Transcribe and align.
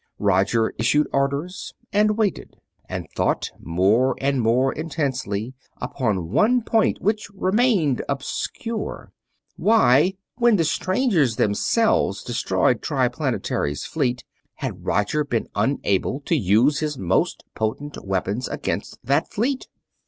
Roger 0.17 0.73
issued 0.79 1.05
orders; 1.13 1.75
and 1.93 2.17
waited; 2.17 2.55
and 2.89 3.05
thought 3.15 3.51
more 3.59 4.15
and 4.19 4.41
more 4.41 4.73
intensely 4.73 5.53
upon 5.79 6.31
one 6.31 6.63
point 6.63 6.99
which 6.99 7.29
remained 7.35 8.03
obscure 8.09 9.11
why, 9.57 10.15
when 10.39 10.55
the 10.55 10.63
strangers 10.63 11.35
themselves 11.35 12.23
destroyed 12.23 12.81
Triplanetary's 12.81 13.85
fleet, 13.85 14.23
had 14.55 14.83
Roger 14.83 15.23
been 15.23 15.47
unable 15.53 16.19
to 16.21 16.35
use 16.35 16.79
his 16.79 16.97
most 16.97 17.43
potent 17.53 17.95
weapons 18.03 18.47
against 18.47 18.97
that 19.03 19.31
fleet? 19.31 19.67